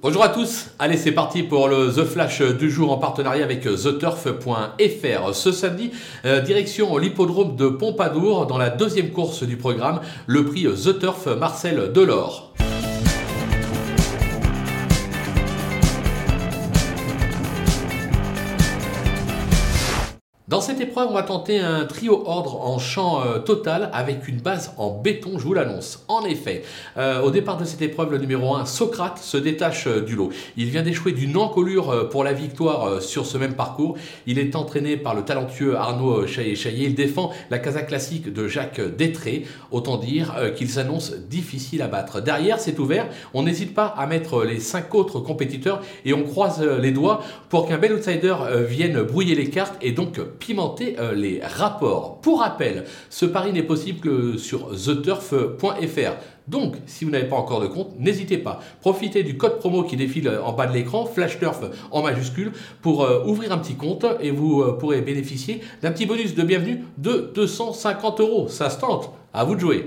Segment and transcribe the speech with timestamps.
[0.00, 3.62] Bonjour à tous, allez c'est parti pour le The Flash du jour en partenariat avec
[3.62, 5.34] TheTurf.fr.
[5.34, 5.90] Ce samedi,
[6.24, 11.26] euh, direction l'hippodrome de Pompadour dans la deuxième course du programme, le prix The Turf
[11.26, 12.52] Marcel Delors.
[20.48, 24.38] Dans cette épreuve, on va tenter un trio ordre en champ euh, total avec une
[24.38, 26.02] base en béton, je vous l'annonce.
[26.08, 26.62] En effet,
[26.96, 30.30] euh, au départ de cette épreuve, le numéro 1, Socrate, se détache euh, du lot.
[30.56, 33.98] Il vient d'échouer d'une encolure pour la victoire sur ce même parcours.
[34.26, 36.86] Il est entraîné par le talentueux Arnaud Chaillet-Chaillet.
[36.86, 39.44] Il défend la casa classique de Jacques Détré.
[39.70, 42.22] Autant dire qu'il s'annonce difficile à battre.
[42.22, 43.06] Derrière, c'est ouvert.
[43.34, 47.20] On n'hésite pas à mettre les cinq autres compétiteurs et on croise les doigts
[47.50, 48.34] pour qu'un bel outsider
[48.66, 52.20] vienne brouiller les cartes et donc pimenter euh, les rapports.
[52.20, 56.16] Pour rappel, ce pari n'est possible que sur theturf.fr.
[56.48, 58.60] Donc, si vous n'avez pas encore de compte, n'hésitez pas.
[58.80, 63.22] Profitez du code promo qui défile en bas de l'écran, FlashTurf en majuscule, pour euh,
[63.24, 67.30] ouvrir un petit compte et vous euh, pourrez bénéficier d'un petit bonus de bienvenue de
[67.34, 68.48] 250 euros.
[68.48, 69.10] Ça se tente.
[69.34, 69.86] À vous de jouer.